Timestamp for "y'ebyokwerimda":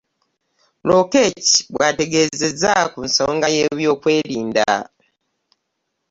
3.55-4.65